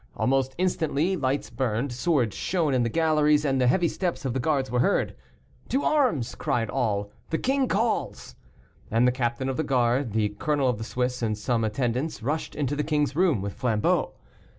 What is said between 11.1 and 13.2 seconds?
and some attendants, rushed into the king's